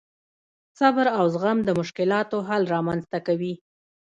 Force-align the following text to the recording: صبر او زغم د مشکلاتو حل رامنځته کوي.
صبر 0.79 1.05
او 1.17 1.23
زغم 1.33 1.57
د 1.63 1.69
مشکلاتو 1.79 2.37
حل 2.47 2.63
رامنځته 2.75 3.19
کوي. 3.27 3.53